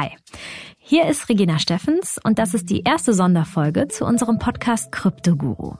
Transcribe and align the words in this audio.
Hi, 0.00 0.10
hier 0.78 1.06
ist 1.06 1.28
Regina 1.28 1.58
Steffens 1.58 2.20
und 2.22 2.38
das 2.38 2.54
ist 2.54 2.70
die 2.70 2.82
erste 2.82 3.12
Sonderfolge 3.14 3.88
zu 3.88 4.04
unserem 4.04 4.38
Podcast 4.38 4.92
Kryptoguru. 4.92 5.74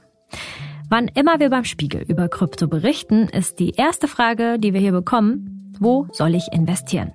Wann 0.88 1.06
immer 1.06 1.38
wir 1.38 1.50
beim 1.50 1.62
Spiegel 1.62 2.02
über 2.02 2.28
Krypto 2.28 2.66
berichten, 2.66 3.28
ist 3.28 3.60
die 3.60 3.70
erste 3.76 4.08
Frage, 4.08 4.58
die 4.58 4.74
wir 4.74 4.80
hier 4.80 4.90
bekommen, 4.90 5.72
wo 5.78 6.08
soll 6.10 6.34
ich 6.34 6.48
investieren? 6.50 7.12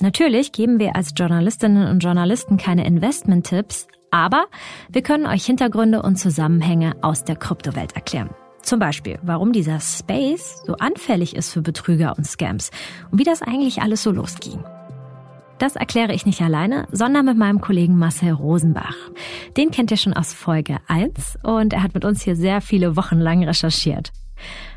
Natürlich 0.00 0.52
geben 0.52 0.78
wir 0.78 0.96
als 0.96 1.12
Journalistinnen 1.14 1.86
und 1.86 2.02
Journalisten 2.02 2.56
keine 2.56 2.86
Investment-Tipps, 2.86 3.86
aber 4.10 4.46
wir 4.88 5.02
können 5.02 5.26
euch 5.26 5.44
Hintergründe 5.44 6.00
und 6.00 6.16
Zusammenhänge 6.16 6.96
aus 7.02 7.24
der 7.24 7.36
Kryptowelt 7.36 7.94
erklären. 7.94 8.30
Zum 8.62 8.78
Beispiel, 8.78 9.18
warum 9.20 9.52
dieser 9.52 9.80
Space 9.80 10.62
so 10.64 10.76
anfällig 10.76 11.36
ist 11.36 11.52
für 11.52 11.60
Betrüger 11.60 12.16
und 12.16 12.26
Scams 12.26 12.70
und 13.10 13.18
wie 13.18 13.24
das 13.24 13.42
eigentlich 13.42 13.82
alles 13.82 14.02
so 14.02 14.12
losging. 14.12 14.64
Das 15.58 15.74
erkläre 15.74 16.14
ich 16.14 16.24
nicht 16.24 16.40
alleine, 16.40 16.86
sondern 16.92 17.24
mit 17.24 17.36
meinem 17.36 17.60
Kollegen 17.60 17.98
Marcel 17.98 18.32
Rosenbach. 18.32 18.96
Den 19.56 19.72
kennt 19.72 19.90
ihr 19.90 19.96
schon 19.96 20.14
aus 20.14 20.32
Folge 20.32 20.78
1 20.86 21.38
und 21.42 21.72
er 21.72 21.82
hat 21.82 21.94
mit 21.94 22.04
uns 22.04 22.22
hier 22.22 22.36
sehr 22.36 22.60
viele 22.60 22.96
Wochen 22.96 23.18
lang 23.18 23.42
recherchiert. 23.42 24.12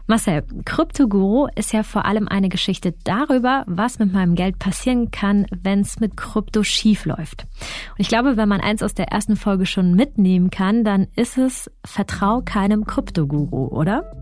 Marcel, 0.08 0.44
Kryptoguru 0.66 1.48
ist 1.56 1.72
ja 1.72 1.84
vor 1.84 2.06
allem 2.06 2.28
eine 2.28 2.50
Geschichte 2.50 2.96
darüber, 3.04 3.64
was 3.68 4.00
mit 4.00 4.12
meinem 4.12 4.34
Geld 4.34 4.58
passieren 4.58 5.12
kann, 5.12 5.46
wenn 5.62 5.82
es 5.82 6.00
mit 6.00 6.18
Krypto 6.18 6.64
schief 6.64 7.06
läuft. 7.06 7.44
Und 7.92 8.00
ich 8.00 8.08
glaube, 8.08 8.36
wenn 8.36 8.50
man 8.50 8.60
eins 8.60 8.82
aus 8.82 8.96
der 8.96 9.10
ersten 9.10 9.36
Folge 9.36 9.68
schon 9.68 9.94
mitnehmen 9.94 10.50
kann, 10.50 10.84
dann 10.84 11.08
ist 11.16 11.38
es 11.38 11.70
Vertrau 11.86 12.42
keinem 12.44 12.86
Kryptoguru, 12.86 13.68
oder? 13.68 14.21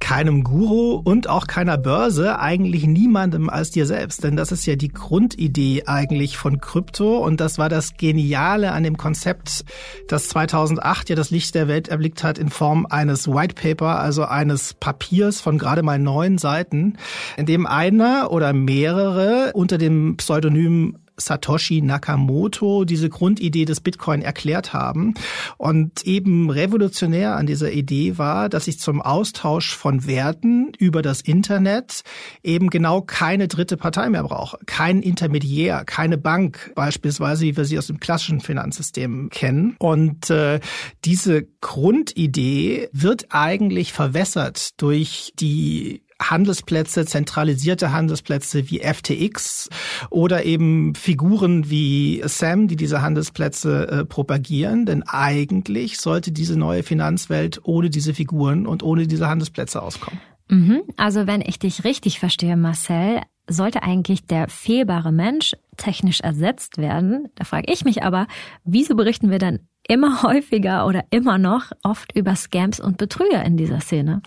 Keinem 0.00 0.44
Guru 0.44 0.94
und 0.94 1.28
auch 1.28 1.46
keiner 1.46 1.78
Börse, 1.78 2.38
eigentlich 2.38 2.86
niemandem 2.86 3.50
als 3.50 3.70
dir 3.70 3.86
selbst. 3.86 4.24
Denn 4.24 4.36
das 4.36 4.52
ist 4.52 4.66
ja 4.66 4.76
die 4.76 4.88
Grundidee 4.88 5.84
eigentlich 5.86 6.36
von 6.36 6.60
Krypto 6.60 7.18
und 7.18 7.40
das 7.40 7.58
war 7.58 7.68
das 7.68 7.96
Geniale 7.96 8.72
an 8.72 8.82
dem 8.82 8.96
Konzept, 8.96 9.64
das 10.08 10.28
2008 10.28 11.10
ja 11.10 11.16
das 11.16 11.30
Licht 11.30 11.54
der 11.54 11.68
Welt 11.68 11.88
erblickt 11.88 12.22
hat 12.22 12.38
in 12.38 12.48
Form 12.48 12.86
eines 12.88 13.28
White 13.28 13.54
Paper, 13.54 14.00
also 14.00 14.24
eines 14.24 14.74
Papiers 14.74 15.40
von 15.40 15.58
gerade 15.58 15.82
mal 15.82 15.98
neun 15.98 16.38
Seiten, 16.38 16.96
in 17.36 17.46
dem 17.46 17.66
einer 17.66 18.30
oder 18.30 18.52
mehrere 18.52 19.52
unter 19.54 19.78
dem 19.78 20.16
Pseudonym 20.16 20.96
Satoshi 21.18 21.82
Nakamoto 21.82 22.84
diese 22.84 23.08
Grundidee 23.08 23.64
des 23.64 23.80
Bitcoin 23.80 24.22
erklärt 24.22 24.72
haben. 24.72 25.14
Und 25.56 26.04
eben 26.06 26.50
revolutionär 26.50 27.36
an 27.36 27.46
dieser 27.46 27.72
Idee 27.72 28.18
war, 28.18 28.48
dass 28.48 28.68
ich 28.68 28.78
zum 28.80 29.02
Austausch 29.02 29.74
von 29.74 30.06
Werten 30.06 30.72
über 30.78 31.02
das 31.02 31.20
Internet 31.20 32.02
eben 32.42 32.70
genau 32.70 33.02
keine 33.02 33.48
dritte 33.48 33.76
Partei 33.76 34.08
mehr 34.08 34.22
brauche. 34.22 34.58
Kein 34.66 35.02
Intermediär, 35.02 35.84
keine 35.84 36.18
Bank 36.18 36.72
beispielsweise, 36.74 37.44
wie 37.44 37.56
wir 37.56 37.64
sie 37.64 37.78
aus 37.78 37.88
dem 37.88 38.00
klassischen 38.00 38.40
Finanzsystem 38.40 39.30
kennen. 39.30 39.76
Und 39.78 40.30
äh, 40.30 40.60
diese 41.04 41.46
Grundidee 41.60 42.88
wird 42.92 43.26
eigentlich 43.30 43.92
verwässert 43.92 44.80
durch 44.80 45.32
die 45.38 46.02
Handelsplätze, 46.20 47.06
zentralisierte 47.06 47.92
Handelsplätze 47.92 48.70
wie 48.70 48.80
FTX 48.80 49.68
oder 50.10 50.44
eben 50.44 50.94
Figuren 50.94 51.70
wie 51.70 52.22
Sam, 52.24 52.68
die 52.68 52.76
diese 52.76 53.02
Handelsplätze 53.02 53.88
äh, 53.88 54.04
propagieren. 54.04 54.84
Denn 54.84 55.02
eigentlich 55.04 55.98
sollte 55.98 56.32
diese 56.32 56.58
neue 56.58 56.82
Finanzwelt 56.82 57.60
ohne 57.62 57.90
diese 57.90 58.14
Figuren 58.14 58.66
und 58.66 58.82
ohne 58.82 59.06
diese 59.06 59.28
Handelsplätze 59.28 59.80
auskommen. 59.82 60.20
Mhm. 60.48 60.82
Also 60.96 61.26
wenn 61.26 61.42
ich 61.42 61.58
dich 61.58 61.84
richtig 61.84 62.18
verstehe, 62.18 62.56
Marcel, 62.56 63.20
sollte 63.46 63.82
eigentlich 63.82 64.26
der 64.26 64.48
fehlbare 64.48 65.12
Mensch 65.12 65.52
technisch 65.76 66.20
ersetzt 66.20 66.78
werden. 66.78 67.28
Da 67.34 67.44
frage 67.44 67.72
ich 67.72 67.84
mich 67.84 68.02
aber, 68.02 68.26
wieso 68.64 68.94
berichten 68.94 69.30
wir 69.30 69.38
dann 69.38 69.60
immer 69.88 70.22
häufiger 70.22 70.86
oder 70.86 71.04
immer 71.10 71.38
noch 71.38 71.72
oft 71.82 72.14
über 72.14 72.36
Scams 72.36 72.78
und 72.78 72.98
Betrüger 72.98 73.42
in 73.44 73.56
dieser 73.56 73.80
Szene? 73.80 74.20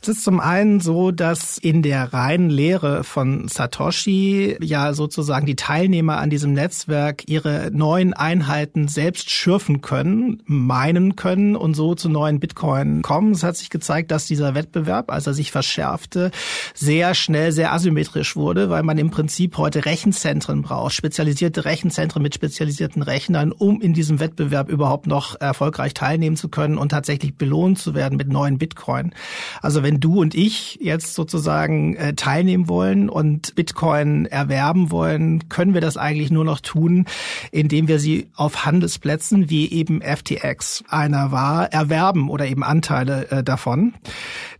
Es 0.00 0.08
ist 0.08 0.24
zum 0.24 0.38
einen 0.40 0.80
so, 0.80 1.10
dass 1.10 1.58
in 1.58 1.82
der 1.82 2.12
reinen 2.12 2.50
Lehre 2.50 3.02
von 3.02 3.48
Satoshi 3.48 4.56
ja 4.60 4.94
sozusagen 4.94 5.44
die 5.44 5.56
Teilnehmer 5.56 6.18
an 6.18 6.30
diesem 6.30 6.52
Netzwerk 6.52 7.28
ihre 7.28 7.70
neuen 7.72 8.14
Einheiten 8.14 8.86
selbst 8.86 9.30
schürfen 9.30 9.80
können, 9.80 10.40
meinen 10.46 11.16
können 11.16 11.56
und 11.56 11.74
so 11.74 11.96
zu 11.96 12.08
neuen 12.08 12.38
Bitcoin 12.38 13.02
kommen. 13.02 13.32
Es 13.32 13.42
hat 13.42 13.56
sich 13.56 13.70
gezeigt, 13.70 14.12
dass 14.12 14.26
dieser 14.26 14.54
Wettbewerb, 14.54 15.10
als 15.10 15.26
er 15.26 15.34
sich 15.34 15.50
verschärfte, 15.50 16.30
sehr 16.74 17.14
schnell 17.14 17.50
sehr 17.50 17.72
asymmetrisch 17.72 18.36
wurde, 18.36 18.70
weil 18.70 18.84
man 18.84 18.98
im 18.98 19.10
Prinzip 19.10 19.58
heute 19.58 19.84
Rechenzentren 19.84 20.62
braucht, 20.62 20.94
spezialisierte 20.94 21.64
Rechenzentren 21.64 22.22
mit 22.22 22.36
spezialisierten 22.36 23.02
Rechnern, 23.02 23.50
um 23.50 23.80
in 23.80 23.94
diesem 23.94 24.20
Wettbewerb 24.20 24.68
überhaupt 24.68 24.91
überhaupt 24.92 25.06
noch 25.06 25.40
erfolgreich 25.40 25.94
teilnehmen 25.94 26.36
zu 26.36 26.50
können 26.50 26.76
und 26.76 26.90
tatsächlich 26.90 27.36
belohnt 27.36 27.78
zu 27.78 27.94
werden 27.94 28.18
mit 28.18 28.28
neuen 28.28 28.58
Bitcoin. 28.58 29.14
Also 29.62 29.82
wenn 29.82 30.00
du 30.00 30.20
und 30.20 30.34
ich 30.34 30.78
jetzt 30.82 31.14
sozusagen 31.14 31.96
äh, 31.96 32.12
teilnehmen 32.12 32.68
wollen 32.68 33.08
und 33.08 33.54
Bitcoin 33.54 34.26
erwerben 34.26 34.90
wollen, 34.90 35.48
können 35.48 35.72
wir 35.72 35.80
das 35.80 35.96
eigentlich 35.96 36.30
nur 36.30 36.44
noch 36.44 36.60
tun, 36.60 37.06
indem 37.52 37.88
wir 37.88 37.98
sie 37.98 38.28
auf 38.34 38.66
Handelsplätzen 38.66 39.48
wie 39.48 39.70
eben 39.72 40.02
FTX 40.02 40.84
einer 40.88 41.32
war, 41.32 41.72
erwerben 41.72 42.28
oder 42.28 42.46
eben 42.46 42.62
Anteile 42.62 43.30
äh, 43.30 43.42
davon. 43.42 43.94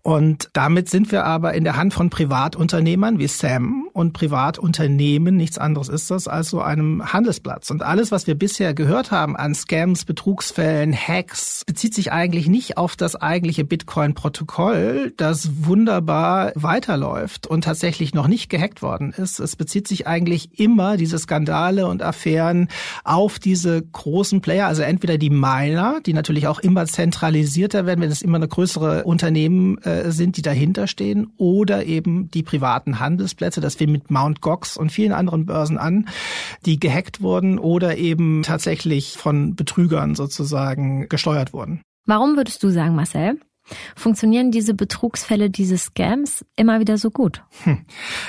Und 0.02 0.50
damit 0.52 0.90
sind 0.90 1.12
wir 1.12 1.24
aber 1.24 1.54
in 1.54 1.62
der 1.62 1.76
Hand 1.76 1.94
von 1.94 2.10
Privatunternehmern 2.10 3.20
wie 3.20 3.28
Sam 3.28 3.88
und 3.92 4.12
Privatunternehmen, 4.12 5.36
nichts 5.36 5.58
anderes 5.58 5.88
ist 5.88 6.10
das, 6.10 6.26
als 6.26 6.50
so 6.50 6.60
einem 6.60 7.12
Handelsplatz. 7.12 7.70
Und 7.70 7.82
alles, 7.82 8.10
was 8.10 8.26
wir 8.26 8.34
bisher 8.34 8.74
gehört 8.74 9.12
haben 9.12 9.36
an 9.36 9.54
Scams, 9.54 10.04
Betrugsfällen, 10.04 10.92
Hacks, 10.92 11.62
bezieht 11.66 11.94
sich 11.94 12.10
eigentlich 12.10 12.48
nicht 12.48 12.78
auf 12.78 12.96
das 12.96 13.14
eigentliche 13.14 13.64
Bitcoin-Protokoll, 13.64 15.12
das 15.16 15.50
wunderbar 15.66 16.50
weiterläuft 16.56 17.46
und 17.46 17.62
tatsächlich 17.62 18.12
noch 18.12 18.26
nicht 18.26 18.48
gehackt 18.48 18.82
worden 18.82 19.12
ist. 19.16 19.38
Es 19.38 19.54
bezieht 19.54 19.86
sich 19.86 20.08
eigentlich 20.08 20.58
immer, 20.58 20.96
diese 20.96 21.18
Skandale 21.18 21.86
und 21.86 22.02
Affären, 22.02 22.66
auf 23.04 23.38
diese 23.38 23.80
großen 23.82 24.40
Player, 24.40 24.66
also 24.66 24.82
entweder 24.82 25.16
die 25.16 25.30
Miner, 25.30 26.00
die 26.04 26.12
natürlich 26.12 26.48
auch 26.48 26.58
immer 26.58 26.86
zentralisierter 26.86 27.86
werden, 27.86 28.00
wenn 28.00 28.10
es 28.10 28.22
immer 28.22 28.38
eine 28.38 28.48
größere 28.48 29.04
Unternehmen 29.04 29.78
äh, 30.00 30.10
sind, 30.12 30.36
die 30.36 30.42
dahinter 30.42 30.86
stehen, 30.86 31.32
oder 31.36 31.86
eben 31.86 32.30
die 32.30 32.42
privaten 32.42 33.00
Handelsplätze. 33.00 33.60
Das 33.60 33.76
fing 33.76 33.92
mit 33.92 34.10
Mount 34.10 34.40
Gox 34.40 34.76
und 34.76 34.90
vielen 34.90 35.12
anderen 35.12 35.46
Börsen 35.46 35.78
an, 35.78 36.08
die 36.66 36.80
gehackt 36.80 37.20
wurden 37.20 37.58
oder 37.58 37.96
eben 37.96 38.42
tatsächlich 38.42 39.16
von 39.16 39.54
Betrügern 39.54 40.14
sozusagen 40.14 41.08
gesteuert 41.08 41.52
wurden. 41.52 41.82
Warum 42.06 42.36
würdest 42.36 42.62
du 42.62 42.70
sagen, 42.70 42.96
Marcel? 42.96 43.38
Funktionieren 43.96 44.50
diese 44.50 44.74
Betrugsfälle, 44.74 45.48
diese 45.48 45.78
Scams 45.78 46.44
immer 46.56 46.80
wieder 46.80 46.98
so 46.98 47.10
gut? 47.10 47.42
Hm. 47.62 47.84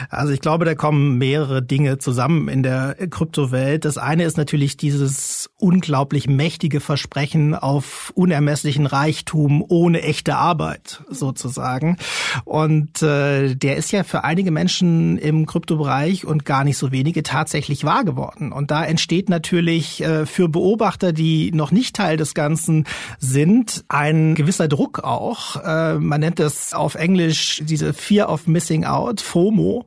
Also 0.09 0.31
ich 0.31 0.41
glaube, 0.41 0.65
da 0.65 0.75
kommen 0.75 1.17
mehrere 1.17 1.63
Dinge 1.63 1.97
zusammen 1.97 2.47
in 2.47 2.63
der 2.63 2.95
Kryptowelt. 3.09 3.85
Das 3.85 3.97
eine 3.97 4.25
ist 4.25 4.37
natürlich 4.37 4.77
dieses 4.77 5.49
unglaublich 5.57 6.27
mächtige 6.27 6.79
Versprechen 6.79 7.55
auf 7.55 8.11
unermesslichen 8.15 8.85
Reichtum 8.85 9.63
ohne 9.67 10.01
echte 10.03 10.35
Arbeit 10.35 11.03
sozusagen. 11.09 11.97
Und 12.45 13.01
äh, 13.01 13.55
der 13.55 13.77
ist 13.77 13.91
ja 13.91 14.03
für 14.03 14.23
einige 14.23 14.51
Menschen 14.51 15.17
im 15.17 15.45
Kryptobereich 15.45 16.25
und 16.25 16.45
gar 16.45 16.63
nicht 16.63 16.77
so 16.77 16.91
wenige 16.91 17.23
tatsächlich 17.23 17.83
wahr 17.83 18.03
geworden. 18.03 18.51
Und 18.51 18.71
da 18.71 18.85
entsteht 18.85 19.29
natürlich 19.29 20.03
äh, 20.03 20.25
für 20.25 20.47
Beobachter, 20.47 21.11
die 21.11 21.51
noch 21.51 21.71
nicht 21.71 21.95
Teil 21.95 22.17
des 22.17 22.33
Ganzen 22.33 22.85
sind, 23.17 23.83
ein 23.87 24.35
gewisser 24.35 24.67
Druck 24.67 24.99
auch 25.03 25.22
auch. 25.23 25.63
Äh, 25.63 25.99
man 25.99 26.19
nennt 26.19 26.39
es 26.39 26.73
auf 26.73 26.95
Englisch 26.95 27.61
diese 27.63 27.93
Fear 27.93 28.29
of 28.29 28.47
Missing 28.47 28.85
Out, 28.85 29.21
FOMO, 29.21 29.85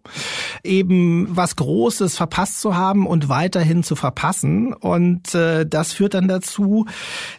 eben 0.65 1.29
was 1.31 1.57
Großes 1.57 2.17
verpasst 2.17 2.61
zu 2.61 2.77
haben 2.77 3.07
und 3.07 3.29
weiterhin 3.29 3.83
zu 3.83 3.97
verpassen. 3.97 4.73
Und 4.73 5.35
äh, 5.35 5.67
das 5.67 5.93
führt 5.93 6.15
dann 6.15 6.29
dazu, 6.29 6.87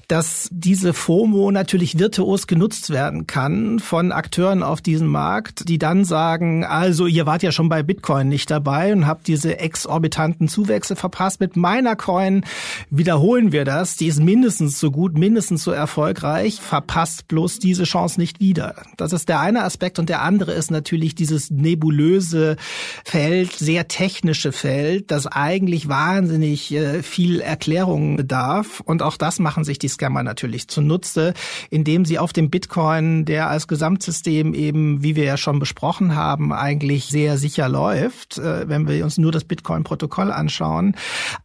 dass 0.08 0.50
diese 0.52 0.94
FOMO 0.94 1.52
natürlich 1.52 1.98
virtuos 1.98 2.48
genutzt 2.48 2.90
werden 2.90 3.28
kann 3.28 3.80
von 3.80 4.12
Akteuren 4.12 4.64
auf 4.64 4.82
diesem 4.82 5.08
Markt, 5.08 5.68
die 5.70 5.80
dann 5.80 6.06
sagen, 6.06 6.64
also 6.64 7.08
ihr 7.08 7.26
wart 7.26 7.44
ja 7.44 7.52
schon 7.52 7.70
bei 7.70 7.84
Bitcoin 7.84 8.30
nicht 8.30 8.52
dabei 8.52 8.94
und 8.94 9.08
habt 9.08 9.28
diese 9.28 9.60
exorbitanten 9.60 10.48
Zuwächse 10.48 10.96
verpasst. 10.96 11.40
Mit 11.40 11.56
meiner 11.56 11.96
Coin 11.96 12.44
wiederholen 12.90 13.52
wir 13.52 13.66
das. 13.66 13.96
Die 13.96 14.08
ist 14.08 14.20
mindestens 14.20 14.80
so 14.80 14.92
gut, 14.92 15.18
mindestens 15.18 15.64
so 15.64 15.72
erfolgreich. 15.72 16.60
Verpasst 16.62 17.28
bloß 17.28 17.60
diese 17.60 17.87
Chance 17.88 18.20
nicht 18.20 18.40
wieder. 18.40 18.76
Das 18.98 19.14
ist 19.14 19.30
der 19.30 19.40
eine 19.40 19.64
Aspekt 19.64 20.00
und 20.00 20.10
der 20.10 20.22
andere 20.22 20.52
ist 20.54 20.72
natürlich 20.72 21.16
dieses 21.16 21.50
nebulöse 21.50 22.56
Feld, 23.04 23.54
sehr 23.54 23.88
technische 23.88 24.52
Feld, 24.52 25.12
das 25.12 25.28
eigentlich 25.28 25.88
wahnsinnig 25.88 26.74
äh, 26.74 27.02
viel 27.02 27.42
Erklärung 27.42 28.18
bedarf. 28.18 28.82
Und 28.82 29.02
auch 29.02 29.18
das 29.18 29.40
machen 29.40 29.64
sich 29.64 29.80
die 29.80 29.88
Scammer 29.88 30.24
natürlich 30.24 30.68
zunutze, 30.68 31.34
indem 31.70 32.06
sie 32.06 32.20
auf 32.20 32.34
dem 32.34 32.50
Bitcoin, 32.50 33.26
der 33.26 33.50
als 33.50 33.68
Gesamtsystem 33.68 34.54
eben, 34.54 35.04
wie 35.04 35.16
wir 35.16 35.24
ja 35.24 35.38
schon 35.38 35.60
besprochen 35.60 36.16
haben, 36.16 36.54
eigentlich 36.54 37.06
sehr 37.06 37.38
sicher 37.38 37.70
läuft, 37.70 38.38
äh, 38.38 38.68
wenn 38.70 38.88
wir 38.88 39.04
uns 39.04 39.18
nur 39.18 39.32
das 39.32 39.46
Bitcoin-Protokoll 39.46 40.32
anschauen, 40.32 40.96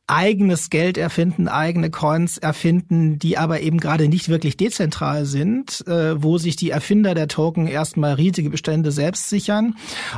eigenes 0.07 0.71
Geld 0.71 0.99
erfinden, 0.99 1.49
eigene 1.49 1.91
Coins 1.91 2.39
erfinden, 2.39 3.19
die 3.19 3.39
aber 3.39 3.61
eben 3.61 3.79
gerade 3.79 4.09
nicht 4.09 4.29
wirklich 4.29 4.57
dezentral 4.57 5.25
sind, 5.25 5.87
äh, 5.87 6.23
wo 6.33 6.39
sich 6.39 6.57
die 6.57 6.71
Erfinder 6.71 7.15
der 7.15 7.29
Token 7.29 7.67
erstmal 7.67 8.15
riesige 8.15 8.49
Bestände 8.49 8.91
selbst 8.91 9.29
sichern 9.29 9.75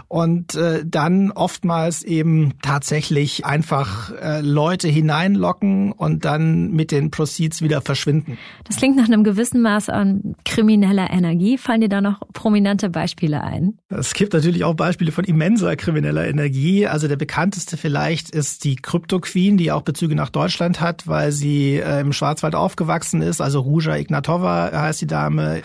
und 0.07 0.55
äh, 0.55 0.85
dann 0.87 1.33
oftmals 1.33 2.05
eben 2.05 2.53
tatsächlich 2.63 3.45
einfach 3.45 4.13
äh, 4.13 4.41
Leute 4.41 4.87
hineinlocken 4.87 5.91
und 5.91 6.25
dann 6.25 6.71
mit 6.71 6.93
den 6.93 7.11
Proceeds 7.11 7.63
wieder 7.63 7.81
verschwinden. 7.81 8.39
Das 8.63 8.77
klingt 8.77 8.97
nach 8.97 9.07
einem 9.07 9.25
gewissen 9.25 9.61
Maß 9.61 9.89
an 9.89 10.37
krimineller 10.45 11.11
Energie. 11.11 11.59
Fallen 11.59 11.81
dir 11.81 11.89
da 11.89 12.01
noch 12.01 12.21
prominente 12.33 12.91
Beispiele 12.91 13.43
ein? 13.43 13.79
Es 13.89 14.15
gibt 14.15 14.35
natürlich 14.35 14.63
auch 14.63 14.75
Beispiele 14.75 15.11
von 15.11 15.25
immenser 15.25 15.75
krimineller 15.75 16.29
Energie. 16.29 16.87
Also 16.87 17.09
der 17.09 17.17
bekannteste 17.17 17.77
vielleicht 17.77 18.31
ist 18.31 18.63
die 18.63 18.77
Crypto 18.77 19.19
Queen, 19.19 19.57
die 19.57 19.73
auch 19.73 19.83
Bezüge 19.83 20.15
nach 20.15 20.31
Deutschland 20.31 20.81
hat, 20.81 21.09
weil 21.09 21.33
sie 21.33 21.75
äh, 21.75 22.01
im 22.01 22.13
Schwarzwald 22.13 22.55
aufgewachsen 22.55 23.21
ist. 23.21 23.41
Also 23.41 23.59
Ruja 23.59 23.97
Ignatova 23.97 24.71
heißt 24.73 25.01
die 25.01 25.09
Dame, 25.09 25.63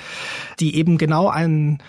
die 0.59 0.75
eben 0.75 0.97
genau 0.97 1.27
einen 1.27 1.79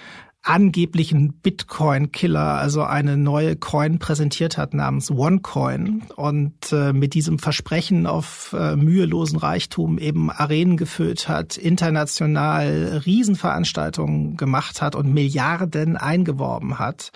angeblichen 0.42 1.34
Bitcoin-Killer, 1.34 2.54
also 2.54 2.82
eine 2.82 3.16
neue 3.18 3.56
Coin 3.56 3.98
präsentiert 3.98 4.56
hat 4.56 4.72
namens 4.72 5.10
OneCoin 5.10 6.04
und 6.16 6.72
äh, 6.72 6.94
mit 6.94 7.12
diesem 7.12 7.38
Versprechen 7.38 8.06
auf 8.06 8.56
äh, 8.58 8.74
mühelosen 8.74 9.38
Reichtum 9.38 9.98
eben 9.98 10.30
Arenen 10.30 10.78
gefüllt 10.78 11.28
hat, 11.28 11.58
international 11.58 13.02
Riesenveranstaltungen 13.04 14.38
gemacht 14.38 14.80
hat 14.80 14.94
und 14.94 15.12
Milliarden 15.12 15.98
eingeworben 15.98 16.78
hat, 16.78 17.12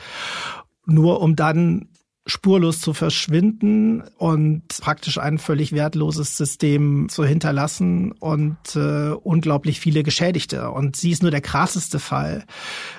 nur 0.85 1.23
um 1.23 1.35
dann 1.35 1.89
spurlos 2.27 2.81
zu 2.81 2.95
verschwinden 2.95 4.03
und 4.17 4.63
praktisch 4.81 5.19
ein 5.19 5.37
völlig 5.37 5.73
wertloses 5.73 6.39
System 6.39 7.09
zu 7.11 7.23
hinterlassen 7.25 8.13
und 8.13 8.57
äh, 8.77 9.11
unglaublich 9.11 9.79
viele 9.79 10.03
Geschädigte. 10.03 10.71
Und 10.71 10.97
sie 10.97 11.11
ist 11.11 11.21
nur 11.21 11.31
der 11.31 11.43
krasseste 11.43 11.99
Fall. 11.99 12.45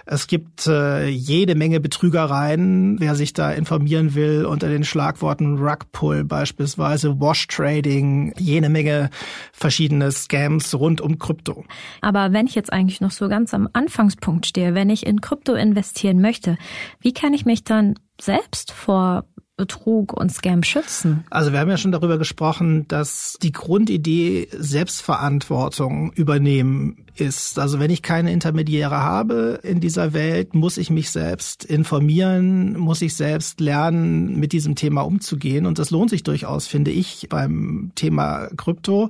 Es 0.05 0.27
gibt 0.27 0.67
äh, 0.67 1.07
jede 1.07 1.55
Menge 1.55 1.79
Betrügereien, 1.79 2.99
wer 2.99 3.15
sich 3.15 3.33
da 3.33 3.51
informieren 3.51 4.13
will, 4.13 4.45
unter 4.45 4.69
den 4.69 4.83
Schlagworten 4.83 5.57
Rugpull 5.57 6.23
beispielsweise, 6.23 7.19
Wash 7.19 7.47
Trading, 7.47 8.31
jede 8.37 8.69
Menge 8.69 9.09
verschiedene 9.51 10.11
Scams 10.11 10.75
rund 10.75 11.01
um 11.01 11.17
Krypto. 11.17 11.65
Aber 12.01 12.31
wenn 12.31 12.45
ich 12.45 12.53
jetzt 12.53 12.71
eigentlich 12.71 13.01
noch 13.01 13.11
so 13.11 13.27
ganz 13.27 13.55
am 13.55 13.69
Anfangspunkt 13.73 14.45
stehe, 14.45 14.75
wenn 14.75 14.91
ich 14.91 15.03
in 15.03 15.21
Krypto 15.21 15.53
investieren 15.53 16.21
möchte, 16.21 16.57
wie 16.99 17.13
kann 17.13 17.33
ich 17.33 17.45
mich 17.45 17.63
dann 17.63 17.95
selbst 18.19 18.71
vor 18.71 19.25
Betrug 19.57 20.11
und 20.13 20.31
Scam 20.33 20.63
schützen? 20.63 21.23
Also 21.29 21.53
wir 21.53 21.59
haben 21.59 21.69
ja 21.69 21.77
schon 21.77 21.93
darüber 21.93 22.17
gesprochen, 22.17 22.87
dass 22.87 23.37
die 23.41 23.53
Grundidee 23.53 24.49
Selbstverantwortung 24.51 26.11
übernehmen 26.11 27.05
ist. 27.15 27.57
Also 27.57 27.79
wenn 27.79 27.89
ich 27.89 28.01
keine 28.01 28.33
Intermediäre 28.33 29.01
habe 29.01 29.59
in 29.63 29.79
dieser 29.79 30.13
Welt, 30.13 30.55
muss 30.55 30.77
ich 30.77 30.89
mich 30.89 31.09
selbst 31.09 31.63
informieren, 31.63 32.77
muss 32.77 33.01
ich 33.01 33.15
selbst 33.15 33.61
lernen, 33.61 34.37
mit 34.37 34.51
diesem 34.51 34.75
Thema 34.75 35.01
umzugehen. 35.01 35.65
Und 35.65 35.79
das 35.79 35.89
lohnt 35.89 36.09
sich 36.09 36.23
durchaus, 36.23 36.67
finde 36.67 36.91
ich, 36.91 37.27
beim 37.29 37.91
Thema 37.95 38.49
Krypto. 38.57 39.09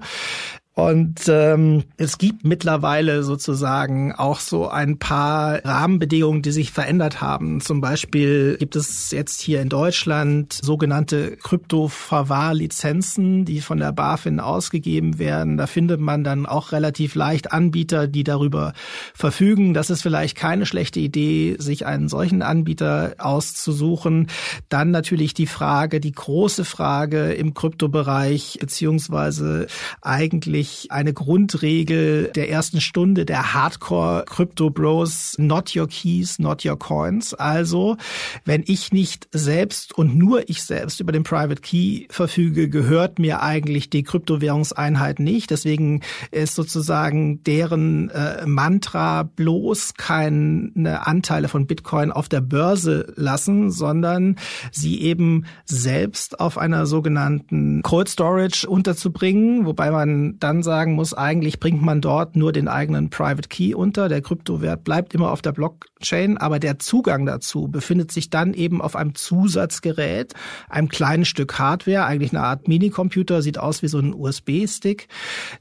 Und 0.77 1.29
ähm, 1.29 1.85
es 1.95 2.17
gibt 2.17 2.43
mittlerweile 2.43 3.23
sozusagen 3.23 4.11
auch 4.11 4.41
so 4.41 4.67
ein 4.67 4.99
paar 4.99 5.63
Rahmenbedingungen, 5.63 6.41
die 6.41 6.51
sich 6.51 6.71
verändert 6.71 7.21
haben. 7.21 7.61
Zum 7.61 7.79
Beispiel 7.79 8.57
gibt 8.59 8.75
es 8.75 9.11
jetzt 9.11 9.39
hier 9.39 9.61
in 9.61 9.69
Deutschland 9.69 10.59
sogenannte 10.61 11.37
Krypto-Verwahrlizenzen, 11.37 13.45
die 13.45 13.61
von 13.61 13.77
der 13.77 13.93
BaFin 13.93 14.41
ausgegeben 14.41 15.17
werden. 15.17 15.55
Da 15.55 15.65
findet 15.65 16.01
man 16.01 16.25
dann 16.25 16.45
auch 16.45 16.73
relativ 16.73 17.15
leicht 17.15 17.53
Anbieter, 17.53 18.09
die 18.09 18.25
darüber 18.25 18.73
verfügen. 19.13 19.73
Das 19.73 19.89
ist 19.89 20.01
vielleicht 20.01 20.35
keine 20.35 20.65
schlechte 20.65 20.99
Idee, 20.99 21.55
sich 21.57 21.85
einen 21.85 22.09
solchen 22.09 22.41
Anbieter 22.41 23.15
auszusuchen. 23.19 24.27
Dann 24.67 24.91
natürlich 24.91 25.33
die 25.33 25.47
Frage, 25.47 26.01
die 26.01 26.11
große 26.11 26.65
Frage 26.65 27.31
im 27.31 27.53
Kryptobereich, 27.53 28.57
beziehungsweise 28.59 29.67
eigentlich 30.01 30.64
eigentlich 30.65 30.91
eine 30.91 31.13
Grundregel 31.13 32.31
der 32.35 32.49
ersten 32.49 32.81
Stunde 32.81 33.25
der 33.25 33.53
Hardcore 33.53 34.25
Crypto 34.25 34.69
Bros, 34.69 35.35
not 35.37 35.75
your 35.75 35.87
keys, 35.87 36.39
not 36.39 36.65
your 36.65 36.77
coins. 36.77 37.33
Also, 37.33 37.97
wenn 38.45 38.63
ich 38.65 38.91
nicht 38.91 39.27
selbst 39.31 39.97
und 39.97 40.15
nur 40.15 40.49
ich 40.49 40.63
selbst 40.63 40.99
über 40.99 41.11
den 41.11 41.23
Private 41.23 41.61
Key 41.61 42.05
verfüge, 42.09 42.69
gehört 42.69 43.19
mir 43.19 43.41
eigentlich 43.41 43.89
die 43.89 44.03
Kryptowährungseinheit 44.03 45.19
nicht. 45.19 45.51
Deswegen 45.51 46.01
ist 46.31 46.55
sozusagen 46.55 47.43
deren 47.43 48.09
äh, 48.09 48.45
Mantra 48.45 49.23
bloß 49.23 49.93
keine 49.95 51.05
Anteile 51.05 51.47
von 51.47 51.67
Bitcoin 51.67 52.11
auf 52.11 52.29
der 52.29 52.41
Börse 52.41 53.13
lassen, 53.15 53.69
sondern 53.71 54.37
sie 54.71 55.01
eben 55.01 55.45
selbst 55.65 56.39
auf 56.39 56.57
einer 56.57 56.85
sogenannten 56.85 57.81
Cold 57.83 58.09
Storage 58.09 58.67
unterzubringen, 58.67 59.65
wobei 59.65 59.91
man 59.91 60.39
dann 60.39 60.54
dann 60.55 60.63
sagen 60.63 60.93
muss, 60.93 61.13
eigentlich 61.13 61.59
bringt 61.59 61.81
man 61.81 61.99
dort 61.99 62.35
nur 62.35 62.53
den 62.53 62.67
eigenen 62.67 63.09
Private 63.09 63.49
Key 63.49 63.73
unter. 63.73 64.07
Der 64.07 64.21
Kryptowert 64.21 64.83
bleibt 64.83 65.13
immer 65.13 65.31
auf 65.31 65.41
der 65.41 65.51
Blockchain, 65.51 66.37
aber 66.37 66.59
der 66.59 66.79
Zugang 66.79 67.25
dazu 67.25 67.67
befindet 67.67 68.11
sich 68.11 68.29
dann 68.29 68.53
eben 68.53 68.81
auf 68.81 68.95
einem 68.95 69.15
Zusatzgerät, 69.15 70.33
einem 70.69 70.87
kleinen 70.87 71.25
Stück 71.25 71.59
Hardware, 71.59 72.05
eigentlich 72.05 72.31
eine 72.31 72.43
Art 72.43 72.67
Minicomputer, 72.67 73.41
sieht 73.41 73.57
aus 73.57 73.81
wie 73.81 73.89
so 73.89 73.99
ein 73.99 74.13
USB-Stick. 74.13 75.09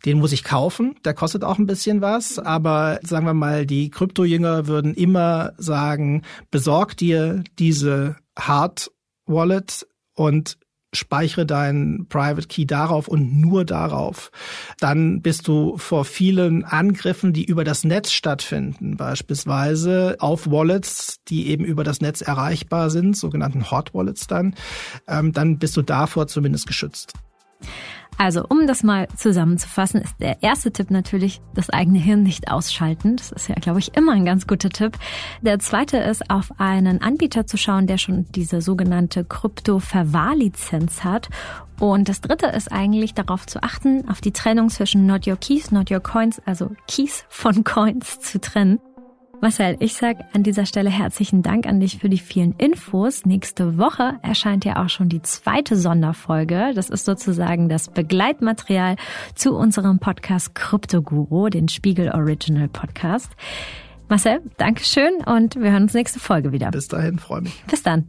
Den 0.05 0.19
muss 0.19 0.33
ich 0.33 0.45
kaufen, 0.45 0.95
der 1.05 1.15
kostet 1.15 1.43
auch 1.43 1.59
ein 1.59 1.67
bisschen 1.67 2.01
was, 2.01 2.39
aber 2.39 3.01
sagen 3.03 3.27
wir 3.27 3.35
mal, 3.35 3.67
die 3.67 3.91
Kryptojünger 3.91 4.69
würden 4.69 4.95
immer 4.95 5.53
sagen, 5.59 6.23
besorg 6.51 6.97
dir 6.97 7.43
diese 7.59 8.17
Hard 8.39 8.93
Wallet 9.27 9.87
und 10.15 10.57
speichere 10.95 11.47
deinen 11.47 12.07
Private 12.09 12.49
Key 12.49 12.67
darauf 12.67 13.09
und 13.09 13.41
nur 13.41 13.65
darauf. 13.65 14.31
Dann 14.81 15.23
bist 15.23 15.49
du 15.49 15.77
vor 15.77 16.05
vielen 16.05 16.65
Angriffen, 16.65 17.33
die 17.33 17.45
über 17.45 17.65
das 17.65 17.85
Netz 17.85 18.13
stattfinden, 18.13 18.97
beispielsweise 18.97 20.17
auf 20.19 20.51
Wallets, 20.51 21.21
die 21.29 21.49
eben 21.49 21.65
über 21.65 21.85
das 21.85 22.01
Netz 22.01 22.21
erreichbar 22.21 22.91
sind, 22.91 23.17
sogenannten 23.17 23.71
Hot 23.71 23.95
Wallets 23.95 24.27
dann, 24.27 24.55
ähm, 25.09 25.33
dann 25.33 25.59
bist 25.59 25.77
du 25.77 25.83
davor 25.83 26.27
zumindest 26.27 26.67
geschützt. 26.67 27.15
Also, 28.17 28.45
um 28.49 28.67
das 28.67 28.83
mal 28.83 29.09
zusammenzufassen, 29.17 30.01
ist 30.01 30.15
der 30.21 30.43
erste 30.43 30.73
Tipp 30.73 30.91
natürlich 30.91 31.41
das 31.55 31.71
eigene 31.71 31.99
Hirn 31.99 32.23
nicht 32.23 32.51
ausschalten. 32.51 33.17
Das 33.17 33.33
ist 33.33 33.49
ja, 33.49 33.57
glaube 33.57 33.81
ich, 33.81 33.97
immer 33.97 34.13
ein 34.13 34.25
ganz 34.25 34.47
guter 34.47 34.71
Tipp. 34.71 34.97
Der 35.43 35.59
zweite 35.59 35.99
ist, 35.99 36.31
auf 36.31 36.53
einen 36.59 37.03
Anbieter 37.03 37.47
zu 37.47 37.57
schauen, 37.57 37.87
der 37.87 37.99
schon 37.99 38.27
diese 38.31 38.61
sogenannte 38.61 39.25
Krypto-Verwahrlizenz 39.25 41.03
hat. 41.03 41.29
Und 41.81 42.09
das 42.09 42.21
dritte 42.21 42.47
ist 42.47 42.71
eigentlich 42.71 43.15
darauf 43.15 43.47
zu 43.47 43.63
achten, 43.63 44.09
auf 44.09 44.21
die 44.21 44.33
Trennung 44.33 44.71
zwischen 44.71 45.07
Not 45.07 45.27
Your 45.27 45.37
Keys, 45.37 45.73
Not 45.73 45.91
Your 45.91 46.01
Coins, 46.01 46.41
also 46.47 46.71
Keys 46.87 47.25
von 47.29 47.65
Coins 47.65 48.21
zu 48.21 48.41
trennen. 48.41 48.79
Marcel, 49.41 49.77
ich 49.81 49.95
sag 49.95 50.17
an 50.33 50.43
dieser 50.43 50.65
Stelle 50.65 50.91
herzlichen 50.91 51.43
Dank 51.43 51.67
an 51.67 51.81
dich 51.81 51.99
für 51.99 52.09
die 52.09 52.19
vielen 52.19 52.53
Infos. 52.53 53.27
Nächste 53.27 53.79
Woche 53.79 54.15
erscheint 54.23 54.65
ja 54.65 54.83
auch 54.83 54.89
schon 54.89 55.09
die 55.09 55.23
zweite 55.23 55.77
Sonderfolge. 55.77 56.73
Das 56.75 56.91
ist 56.91 57.05
sozusagen 57.05 57.69
das 57.69 57.89
Begleitmaterial 57.89 58.97
zu 59.35 59.55
unserem 59.55 59.99
Podcast 59.99 60.55
Krypto 60.55 61.03
Guru, 61.03 61.49
den 61.49 61.69
Spiegel 61.69 62.11
Original 62.13 62.69
Podcast. 62.69 63.33
Marcel, 64.09 64.41
Dankeschön 64.57 65.23
und 65.27 65.57
wir 65.57 65.71
hören 65.73 65.85
uns 65.85 65.95
nächste 65.95 66.21
Folge 66.21 66.53
wieder. 66.53 66.71
Bis 66.71 66.89
dahin, 66.89 67.19
freue 67.19 67.43
mich. 67.43 67.63
Bis 67.67 67.83
dann. 67.83 68.07